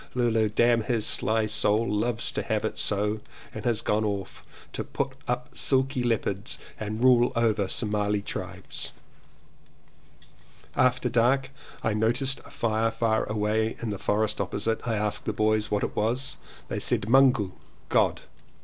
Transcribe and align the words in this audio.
—Lulu, 0.15 0.49
damn 0.49 0.81
his 0.81 1.05
sly 1.05 1.45
soul! 1.45 1.87
loves 1.87 2.31
to 2.31 2.41
have 2.41 2.65
it 2.65 2.79
so 2.79 3.19
and 3.53 3.65
has 3.65 3.83
gone 3.83 4.03
off 4.03 4.43
to 4.73 4.83
put 4.83 5.11
up 5.27 5.55
silky 5.55 6.01
leopards 6.01 6.57
and 6.79 7.03
rule 7.03 7.31
over 7.35 7.67
Somali 7.67 8.23
tribes." 8.23 8.93
262 10.73 10.73
LLEWELLYN 10.73 10.73
POWYS 10.73 10.95
After 10.95 11.09
dark 11.09 11.51
I 11.83 11.93
noticed 11.93 12.41
a 12.43 12.49
fire 12.49 12.89
far 12.89 13.25
away 13.25 13.77
in 13.79 13.91
the 13.91 13.99
forest 13.99 14.41
opposite. 14.41 14.81
I 14.87 14.95
asked 14.95 15.25
the 15.25 15.33
boys 15.33 15.69
what 15.69 15.83
it 15.83 15.95
was. 15.95 16.37
They 16.67 16.79
said 16.79 17.01
"Mungu" 17.01 17.51
(God). 17.89 18.21